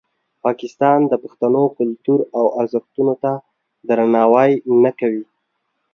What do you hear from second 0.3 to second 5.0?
پاکستان د پښتنو کلتور او ارزښتونو ته درناوی نه